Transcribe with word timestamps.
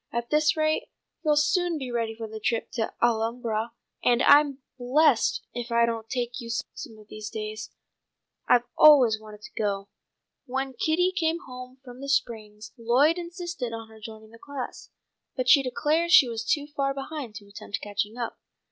"At 0.11 0.31
this 0.31 0.57
rate 0.57 0.89
you'll 1.23 1.35
soon 1.35 1.77
be 1.77 1.91
ready 1.91 2.15
for 2.15 2.25
a 2.25 2.39
trip 2.39 2.71
to 2.71 2.89
the 2.97 3.05
Alhambra, 3.05 3.71
and 4.03 4.23
I'm 4.23 4.63
blessed 4.79 5.43
if 5.53 5.71
I 5.71 5.85
don't 5.85 6.09
take 6.09 6.41
you 6.41 6.49
some 6.49 6.97
of 6.97 7.07
these 7.07 7.29
days. 7.29 7.69
I've 8.47 8.63
always 8.75 9.19
wanted 9.21 9.43
to 9.43 9.51
go." 9.55 9.89
When 10.47 10.73
Kitty 10.73 11.11
came 11.15 11.41
home 11.41 11.77
from 11.85 12.01
the 12.01 12.09
springs 12.09 12.71
Lloyd 12.79 13.19
insisted 13.19 13.73
on 13.73 13.89
her 13.89 13.99
joining 13.99 14.31
the 14.31 14.39
class, 14.39 14.89
but 15.35 15.47
she 15.47 15.61
declared 15.61 16.09
she 16.09 16.27
was 16.27 16.43
too 16.43 16.65
far 16.65 16.95
behind 16.95 17.35
to 17.35 17.45
attempt 17.47 17.79
catching 17.79 18.17
up. 18.17 18.39